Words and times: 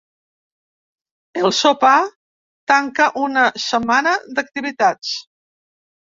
El 1.41 1.53
sopar 1.57 1.97
tanca 2.73 3.07
una 3.27 3.45
setmana 3.67 4.17
d’activitats. 4.41 5.15